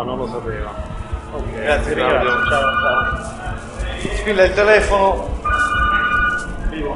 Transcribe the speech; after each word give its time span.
No, 0.00 0.06
non 0.06 0.18
lo 0.18 0.26
sapeva. 0.28 0.72
Ok, 1.32 1.60
grazie 1.60 1.92
Claudio. 1.94 2.30
Ciao, 2.48 2.80
ciao. 2.80 4.16
Squilla 4.16 4.44
il 4.44 4.54
telefono. 4.54 5.28
Vivo. 6.70 6.94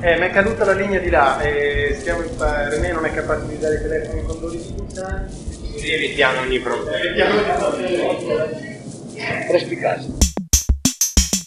Eh, 0.00 0.16
mi 0.18 0.26
è 0.26 0.30
caduta 0.30 0.64
la 0.64 0.72
linea 0.72 0.98
di 0.98 1.10
là 1.10 1.38
e 1.40 1.94
stiamo 2.00 2.22
in 2.22 2.34
pa- 2.36 2.70
René 2.70 2.92
non 2.92 3.04
è 3.04 3.12
capace 3.12 3.46
di 3.48 3.58
dare 3.58 3.74
i 3.74 3.82
telefoni 3.82 4.22
con 4.22 4.40
12 4.40 4.72
pulsanti. 4.72 5.34
Così 5.72 5.92
evitiamo 5.92 6.40
ogni 6.40 6.58
problema. 6.58 6.96
Evitiamo 6.96 7.34
ogni 7.34 7.98
problema. 7.98 8.44
Perspicace. 9.50 10.08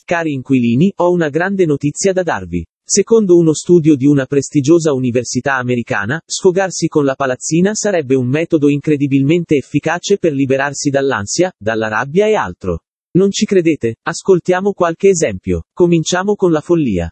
Cari 0.05 0.33
inquilini, 0.33 0.93
ho 0.97 1.11
una 1.11 1.29
grande 1.29 1.65
notizia 1.65 2.13
da 2.13 2.21
darvi. 2.21 2.63
Secondo 2.85 3.37
uno 3.37 3.53
studio 3.53 3.95
di 3.95 4.05
una 4.05 4.25
prestigiosa 4.25 4.91
università 4.91 5.55
americana, 5.55 6.21
sfogarsi 6.25 6.87
con 6.87 7.05
la 7.05 7.15
palazzina 7.15 7.73
sarebbe 7.73 8.13
un 8.13 8.27
metodo 8.27 8.67
incredibilmente 8.67 9.55
efficace 9.55 10.17
per 10.17 10.33
liberarsi 10.33 10.89
dall'ansia, 10.89 11.49
dalla 11.58 11.88
rabbia 11.88 12.27
e 12.27 12.35
altro. 12.35 12.81
Non 13.13 13.31
ci 13.31 13.45
credete? 13.45 13.95
Ascoltiamo 14.03 14.73
qualche 14.73 15.08
esempio. 15.08 15.63
Cominciamo 15.71 16.35
con 16.35 16.52
la 16.52 16.59
follia. 16.59 17.08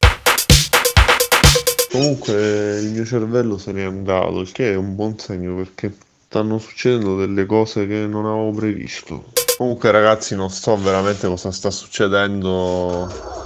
Comunque 1.90 2.78
il 2.82 2.92
mio 2.92 3.06
cervello 3.06 3.58
se 3.58 3.72
n'è 3.72 3.84
andato, 3.84 4.42
il 4.42 4.52
che 4.52 4.74
è 4.74 4.76
un 4.76 4.94
buon 4.96 5.18
segno 5.20 5.56
perché 5.56 5.96
stanno 6.26 6.58
succedendo 6.58 7.16
delle 7.16 7.46
cose 7.46 7.88
che 7.88 8.08
non 8.08 8.26
avevo 8.26 8.52
previsto. 8.52 9.32
Comunque 9.56 9.90
ragazzi 9.92 10.36
non 10.36 10.50
so 10.50 10.76
veramente 10.76 11.28
cosa 11.28 11.50
sta 11.52 11.72
succedendo 11.72 13.40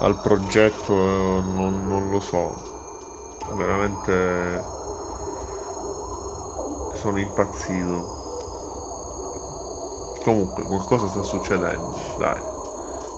al 0.00 0.20
progetto, 0.20 0.92
eh, 0.92 1.42
non, 1.42 1.86
non 1.86 2.10
lo 2.10 2.20
so. 2.20 2.76
Veramente 3.54 4.62
sono 6.94 7.18
impazzito. 7.18 8.16
Comunque 10.22 10.64
qualcosa 10.64 11.08
sta 11.08 11.22
succedendo, 11.22 11.96
dai. 12.18 12.40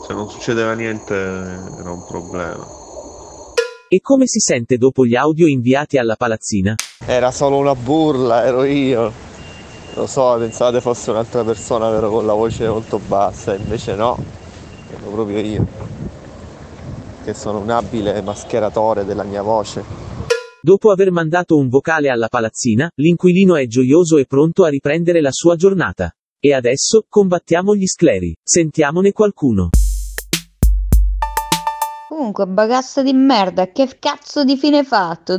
Se 0.06 0.12
non 0.12 0.28
succedeva 0.28 0.74
niente 0.74 1.14
era 1.14 1.90
un 1.90 2.04
problema. 2.06 2.66
E 3.88 4.00
come 4.00 4.26
si 4.26 4.38
sente 4.38 4.76
dopo 4.78 5.04
gli 5.04 5.16
audio 5.16 5.48
inviati 5.48 5.98
alla 5.98 6.14
palazzina? 6.14 6.76
Era 7.04 7.32
solo 7.32 7.56
una 7.56 7.74
burla, 7.74 8.44
ero 8.44 8.62
io. 8.64 9.12
Lo 9.94 10.06
so, 10.06 10.36
pensate 10.38 10.80
fosse 10.80 11.10
un'altra 11.10 11.42
persona, 11.42 11.90
vero, 11.90 12.08
con 12.10 12.24
la 12.24 12.32
voce 12.32 12.68
molto 12.68 12.98
bassa, 12.98 13.54
invece 13.54 13.96
no, 13.96 14.16
ero 14.88 15.10
proprio 15.10 15.38
io. 15.40 15.79
Che 17.30 17.36
sono 17.36 17.60
un 17.60 17.70
abile 17.70 18.20
mascheratore 18.22 19.04
della 19.04 19.22
mia 19.22 19.40
voce. 19.40 19.84
Dopo 20.60 20.90
aver 20.90 21.12
mandato 21.12 21.56
un 21.56 21.68
vocale 21.68 22.08
alla 22.08 22.26
palazzina, 22.26 22.90
l'inquilino 22.96 23.54
è 23.54 23.68
gioioso 23.68 24.16
e 24.16 24.26
pronto 24.26 24.64
a 24.64 24.68
riprendere 24.68 25.20
la 25.20 25.30
sua 25.30 25.54
giornata. 25.54 26.12
E 26.40 26.52
adesso, 26.52 27.04
combattiamo 27.08 27.76
gli 27.76 27.86
scleri. 27.86 28.34
Sentiamone 28.42 29.12
qualcuno. 29.12 29.68
Comunque, 32.08 32.46
bagassa 32.48 33.00
di 33.04 33.12
merda, 33.12 33.70
che 33.70 33.98
cazzo 34.00 34.42
di 34.42 34.56
fine 34.56 34.78
hai 34.78 34.84
fatto? 34.84 35.36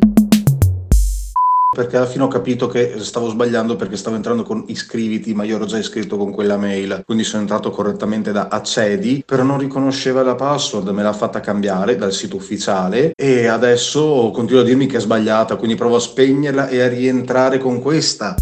Perché 1.73 1.95
alla 1.95 2.05
fine 2.05 2.25
ho 2.25 2.27
capito 2.27 2.67
che 2.67 2.95
stavo 2.99 3.29
sbagliando 3.29 3.77
perché 3.77 3.95
stavo 3.95 4.17
entrando 4.17 4.43
con 4.43 4.65
iscriviti, 4.67 5.33
ma 5.33 5.45
io 5.45 5.55
ero 5.55 5.63
già 5.63 5.77
iscritto 5.77 6.17
con 6.17 6.29
quella 6.29 6.57
mail, 6.57 7.03
quindi 7.05 7.23
sono 7.23 7.43
entrato 7.43 7.69
correttamente 7.69 8.33
da 8.33 8.49
accedi, 8.49 9.23
però 9.25 9.43
non 9.43 9.57
riconosceva 9.57 10.21
la 10.21 10.35
password, 10.35 10.89
me 10.89 11.01
l'ha 11.01 11.13
fatta 11.13 11.39
cambiare 11.39 11.95
dal 11.95 12.11
sito 12.11 12.35
ufficiale 12.35 13.13
e 13.15 13.47
adesso 13.47 14.31
continua 14.33 14.63
a 14.63 14.65
dirmi 14.65 14.85
che 14.85 14.97
è 14.97 14.99
sbagliata, 14.99 15.55
quindi 15.55 15.77
provo 15.77 15.95
a 15.95 16.01
spegnerla 16.01 16.67
e 16.67 16.81
a 16.81 16.89
rientrare 16.89 17.57
con 17.57 17.79
questa. 17.79 18.35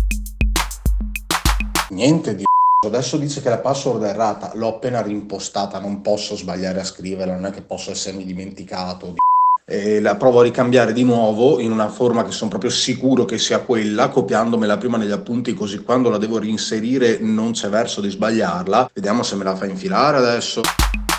Niente 1.89 2.34
di 2.34 2.44
Adesso 2.88 3.18
dice 3.18 3.41
che 3.41 3.50
la 3.50 3.59
password 3.59 4.06
è 4.06 4.09
errata, 4.09 4.53
l'ho 4.56 4.69
appena 4.69 5.03
rimpostata, 5.03 5.79
non 5.79 6.01
posso 6.01 6.35
sbagliare 6.35 6.79
a 6.79 6.84
scriverla, 6.84 7.35
non 7.35 7.45
è 7.45 7.51
che 7.51 7.62
posso 7.62 7.91
essermi 7.91 8.25
dimenticato. 8.25 9.07
Di... 9.07 9.28
E 9.72 10.00
la 10.00 10.16
provo 10.16 10.40
a 10.40 10.44
ricambiare 10.44 10.94
di 10.94 11.03
nuovo 11.03 11.59
in 11.59 11.72
una 11.72 11.90
forma 11.90 12.24
che 12.24 12.31
sono 12.31 12.50
proprio 12.50 12.72
sicuro 12.72 13.25
che 13.25 13.38
sia 13.38 13.59
quella, 13.59 14.09
copiandomela 14.09 14.78
prima 14.78 14.97
negli 14.97 15.12
appunti 15.12 15.53
così 15.53 15.84
quando 15.84 16.09
la 16.09 16.18
devo 16.18 16.40
reinserire 16.40 17.19
non 17.19 17.52
c'è 17.52 17.69
verso 17.69 18.02
di 18.02 18.09
sbagliarla. 18.09 18.90
Vediamo 18.91 19.22
se 19.22 19.35
me 19.35 19.44
la 19.44 19.56
fa 19.56 19.68
infilare 19.68 20.18
adesso. 20.18 20.62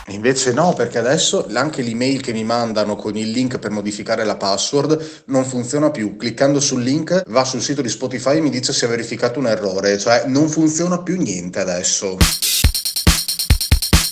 Invece 0.08 0.52
no, 0.52 0.72
perché 0.72 0.98
adesso 0.98 1.46
anche 1.52 1.82
l'email 1.82 2.20
che 2.20 2.32
mi 2.32 2.42
mandano 2.42 2.96
con 2.96 3.16
il 3.16 3.30
link 3.30 3.60
per 3.60 3.70
modificare 3.70 4.24
la 4.24 4.36
password 4.36 5.22
non 5.26 5.44
funziona 5.44 5.92
più. 5.92 6.16
Cliccando 6.16 6.58
sul 6.58 6.82
link 6.82 7.22
va 7.28 7.44
sul 7.44 7.60
sito 7.60 7.82
di 7.82 7.88
Spotify 7.88 8.38
e 8.38 8.40
mi 8.40 8.50
dice 8.50 8.72
se 8.72 8.86
ha 8.86 8.88
verificato 8.88 9.38
un 9.38 9.46
errore, 9.46 9.96
cioè 9.96 10.24
non 10.26 10.48
funziona 10.48 10.98
più 10.98 11.16
niente 11.16 11.60
adesso. 11.60 12.16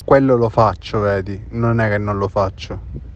Quello 0.05 0.37
lo 0.37 0.49
faccio, 0.49 1.01
vedi, 1.01 1.43
non 1.51 1.81
è 1.81 1.89
che 1.89 1.99
non 1.99 2.19
lo 2.19 2.29
faccio. 2.29 3.07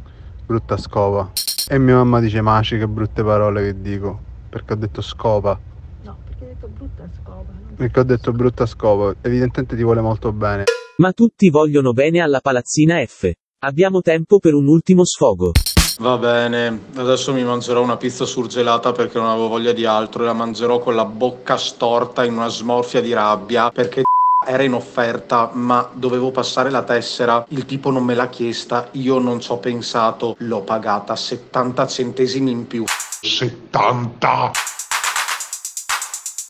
Brutta 0.47 0.77
scopa. 0.77 1.31
E 1.69 1.79
mia 1.79 1.95
mamma 1.95 2.21
dice 2.21 2.41
Maci 2.41 2.77
che 2.77 2.89
brutte 2.89 3.23
parole 3.23 3.63
che 3.63 3.81
dico, 3.81 4.19
perché 4.49 4.73
ho 4.73 4.77
detto 4.77 5.01
scopa. 5.01 5.59
No, 6.03 6.17
perché 6.25 6.45
hai 6.45 6.51
detto 6.51 6.69
brutta 6.69 7.09
scopa. 7.23 7.53
Perché 7.77 8.01
ho 8.01 8.03
detto 8.03 8.33
brutta 8.33 8.67
scopa, 8.67 9.15
evidentemente 9.23 9.77
ti 9.77 9.83
vuole 9.83 10.01
molto 10.01 10.33
bene. 10.33 10.65
Ma 10.99 11.13
tutti 11.13 11.49
vogliono 11.49 11.93
bene 11.93 12.21
alla 12.21 12.41
palazzina 12.41 13.05
F. 13.05 13.31
Abbiamo 13.61 14.01
tempo 14.01 14.39
per 14.39 14.55
un 14.55 14.67
ultimo 14.67 15.05
sfogo. 15.05 15.53
Va 16.01 16.19
bene, 16.19 16.81
adesso 16.97 17.33
mi 17.33 17.45
mangerò 17.45 17.83
una 17.83 17.97
pizza 17.97 18.25
surgelata 18.25 18.93
perché 18.93 19.19
non 19.19 19.29
avevo 19.29 19.49
voglia 19.49 19.73
di 19.73 19.85
altro 19.85 20.23
e 20.23 20.27
la 20.27 20.33
mangerò 20.33 20.81
con 20.81 20.95
la 20.95 21.05
bocca 21.05 21.57
storta 21.57 22.25
in 22.25 22.33
una 22.33 22.49
smorfia 22.49 23.01
di 23.01 23.13
rabbia 23.13 23.71
perché 23.71 24.03
era 24.47 24.63
in 24.63 24.73
offerta 24.75 25.51
ma 25.55 25.91
dovevo 25.93 26.31
passare 26.31 26.71
la 26.71 26.83
tessera, 26.83 27.45
il 27.49 27.65
tipo 27.65 27.91
non 27.91 28.05
me 28.05 28.15
l'ha 28.15 28.29
chiesta, 28.29 28.89
io 28.93 29.19
non 29.19 29.41
ci 29.41 29.51
ho 29.51 29.59
pensato, 29.59 30.35
l'ho 30.39 30.63
pagata 30.63 31.17
70 31.17 31.87
centesimi 31.87 32.51
in 32.51 32.67
più. 32.67 32.85
70! 32.87 34.51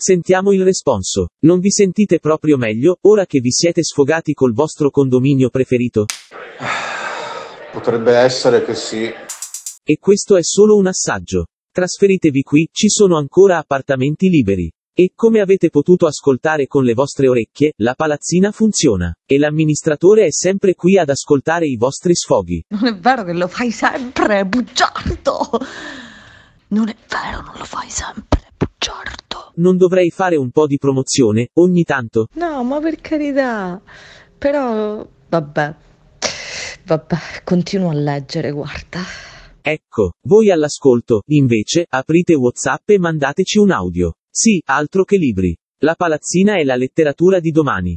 Sentiamo 0.03 0.53
il 0.53 0.65
responso. 0.65 1.29
Non 1.43 1.61
vi 1.61 1.71
sentite 1.71 2.19
proprio 2.19 2.57
meglio, 2.57 2.97
ora 3.03 3.25
che 3.25 3.39
vi 3.39 3.53
siete 3.53 3.85
sfogati 3.85 4.33
col 4.33 4.53
vostro 4.53 4.91
condominio 4.91 5.49
preferito? 5.49 6.07
Potrebbe 7.71 8.13
essere 8.17 8.65
che 8.65 8.75
sì. 8.75 9.05
E 9.05 9.99
questo 10.01 10.37
è 10.37 10.43
solo 10.43 10.77
un 10.77 10.89
assaggio. 10.89 11.47
Trasferitevi 11.71 12.43
qui, 12.43 12.69
ci 12.73 12.89
sono 12.89 13.17
ancora 13.17 13.59
appartamenti 13.59 14.29
liberi. 14.29 14.69
E 14.95 15.13
come 15.15 15.41
avete 15.41 15.71
potuto 15.71 16.07
ascoltare 16.07 16.67
con 16.67 16.85
le 16.85 16.93
vostre 16.93 17.27
orecchie, 17.27 17.73
la 17.77 17.95
palazzina 17.95 18.53
funziona. 18.53 19.11
E 19.25 19.39
l'amministratore 19.39 20.27
è 20.27 20.31
sempre 20.31 20.75
qui 20.75 20.99
ad 20.99 21.09
ascoltare 21.09 21.67
i 21.67 21.77
vostri 21.77 22.15
sfoghi. 22.15 22.63
Non 22.69 22.87
è 22.87 22.95
vero 22.99 23.25
che 23.25 23.33
lo 23.33 23.49
fai 23.49 23.71
sempre, 23.71 24.45
bugiardo. 24.45 25.49
Non 26.69 26.89
è 26.89 26.97
vero, 27.09 27.41
non 27.41 27.55
lo 27.57 27.65
fai 27.65 27.89
sempre, 27.89 28.53
bugiardo. 28.55 29.53
Non 29.55 29.79
dovrei 29.79 30.11
fare 30.11 30.37
un 30.37 30.51
po' 30.51 30.67
di 30.67 30.77
promozione, 30.77 31.49
ogni 31.55 31.85
tanto? 31.85 32.27
No, 32.35 32.63
ma 32.63 32.79
per 32.79 33.01
carità. 33.01 33.81
Però, 34.37 35.09
vabbè. 35.31 35.75
Vabbè, 36.85 37.17
continuo 37.45 37.89
a 37.89 37.95
leggere, 37.95 38.51
guarda. 38.51 39.01
Ecco, 39.63 40.13
voi 40.27 40.51
all'ascolto, 40.51 41.23
invece, 41.29 41.87
aprite 41.89 42.35
WhatsApp 42.35 42.91
e 42.91 42.99
mandateci 42.99 43.57
un 43.57 43.71
audio. 43.71 44.13
Sì, 44.35 44.63
altro 44.65 45.05
che 45.05 45.19
libri. 45.19 45.55
La 45.81 45.95
palazzina 45.95 46.57
è 46.57 46.65
la 46.65 46.75
letteratura 46.75 47.39
di 47.39 47.51
domani. 47.51 47.97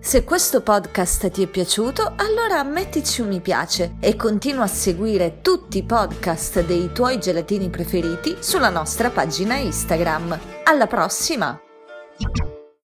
Se 0.00 0.24
questo 0.24 0.62
podcast 0.62 1.30
ti 1.30 1.42
è 1.42 1.46
piaciuto, 1.46 2.14
allora 2.16 2.64
mettici 2.64 3.20
un 3.20 3.28
mi 3.28 3.40
piace 3.40 3.96
e 4.00 4.16
continua 4.16 4.64
a 4.64 4.68
seguire 4.68 5.40
tutti 5.42 5.76
i 5.76 5.82
podcast 5.82 6.64
dei 6.64 6.92
tuoi 6.94 7.20
gelatini 7.20 7.68
preferiti 7.68 8.38
sulla 8.40 8.70
nostra 8.70 9.10
pagina 9.10 9.56
Instagram. 9.56 10.40
Alla 10.64 10.86
prossima! 10.86 11.60